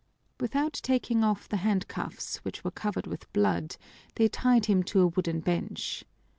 Without 0.39 0.73
taking 0.81 1.23
off 1.23 1.47
the 1.47 1.57
handcuffs, 1.57 2.37
which 2.37 2.63
were 2.63 2.71
covered 2.71 3.05
with 3.05 3.31
blood, 3.33 3.77
they 4.15 4.27
tied 4.27 4.65
him 4.65 4.81
to 4.81 5.01
a 5.01 5.07
wooden 5.07 5.41
bench. 5.41 6.03